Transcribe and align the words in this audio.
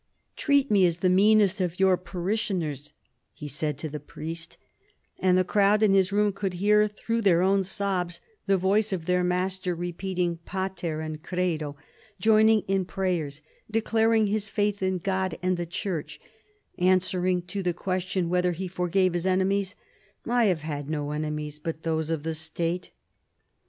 "Treat 0.35 0.71
me 0.71 0.83
as 0.87 0.97
the 1.05 1.11
meanest 1.11 1.61
of 1.61 1.79
your 1.79 1.95
parishioners," 1.95 2.93
he 3.33 3.47
said 3.47 3.77
to 3.77 3.87
the 3.87 3.99
priest; 3.99 4.57
and 5.19 5.37
the 5.37 5.43
crowd 5.43 5.83
in 5.83 5.93
his 5.93 6.11
room 6.11 6.33
could 6.33 6.55
hear, 6.55 6.87
through 6.87 7.21
their 7.21 7.43
own 7.43 7.63
sobs, 7.63 8.19
the 8.47 8.57
voice 8.57 8.91
of 8.91 9.05
their 9.05 9.23
master 9.23 9.75
repeating 9.75 10.37
Pater 10.37 11.01
and 11.01 11.21
Credo, 11.21 11.75
joining 12.19 12.61
in 12.61 12.83
prayers, 12.83 13.43
declaring 13.69 14.25
his 14.25 14.49
faith 14.49 14.81
in 14.81 14.97
God 14.97 15.37
and 15.43 15.55
the 15.55 15.67
Church, 15.67 16.19
answering 16.79 17.43
to 17.43 17.61
the 17.61 17.71
question 17.71 18.27
whether 18.27 18.53
he 18.53 18.67
forgave 18.67 19.13
his 19.13 19.27
enemies:" 19.27 19.75
I 20.25 20.45
have 20.45 20.61
had 20.61 20.89
no 20.89 21.11
enemies 21.11 21.59
but 21.59 21.83
those 21.83 22.09
of 22.09 22.23
the 22.23 22.33
State." 22.33 22.89